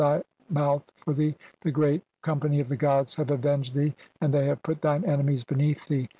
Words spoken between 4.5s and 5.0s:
put